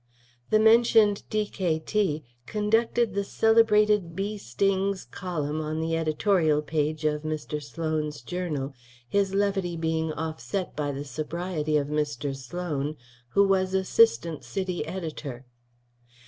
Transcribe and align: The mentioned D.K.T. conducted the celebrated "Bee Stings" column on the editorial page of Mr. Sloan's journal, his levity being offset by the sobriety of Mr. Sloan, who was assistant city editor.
The 0.49 0.57
mentioned 0.57 1.21
D.K.T. 1.29 2.23
conducted 2.47 3.13
the 3.13 3.23
celebrated 3.23 4.15
"Bee 4.15 4.39
Stings" 4.39 5.05
column 5.05 5.61
on 5.61 5.79
the 5.79 5.95
editorial 5.95 6.63
page 6.63 7.05
of 7.05 7.21
Mr. 7.21 7.61
Sloan's 7.61 8.23
journal, 8.23 8.73
his 9.07 9.35
levity 9.35 9.77
being 9.77 10.11
offset 10.13 10.75
by 10.75 10.91
the 10.91 11.05
sobriety 11.05 11.77
of 11.77 11.87
Mr. 11.89 12.35
Sloan, 12.35 12.97
who 13.37 13.47
was 13.47 13.75
assistant 13.75 14.43
city 14.43 14.83
editor. 14.87 15.45